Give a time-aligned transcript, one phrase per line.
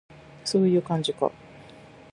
[0.43, 1.31] そういう感じか